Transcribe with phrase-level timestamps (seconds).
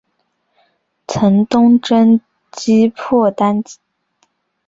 [1.07, 2.19] 曾东征
[2.51, 3.63] 击破契丹。